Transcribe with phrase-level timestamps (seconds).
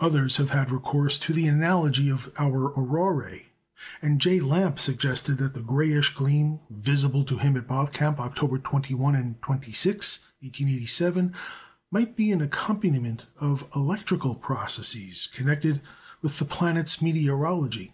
[0.00, 3.48] Others have had recourse to the analogy of our auroræ,
[4.00, 4.40] and J.
[4.40, 10.20] Lamp suggested that the grayish gleam, visible to him at Bothkamp, October 21 and 26,
[10.40, 11.34] 1887,
[11.90, 15.82] might be an accompaniment of electrical processes connected
[16.22, 17.92] with the planet's meteorology.